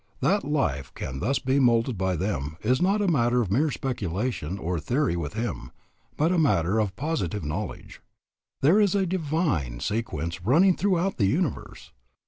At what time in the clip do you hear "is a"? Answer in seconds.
8.81-9.05